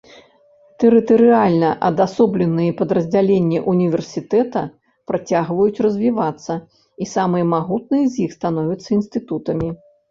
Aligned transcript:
Тэрытарыяльна 0.83 1.69
адасобленыя 1.89 2.71
падраздзяленні 2.81 3.59
ўніверсітэта 3.75 4.65
працягваюць 5.13 5.81
развівацца 5.89 6.53
і 6.61 7.03
самыя 7.15 7.43
магутныя 7.55 8.05
з 8.15 8.27
іх 8.27 8.41
становяцца 8.41 8.87
інстытутамі. 9.01 9.69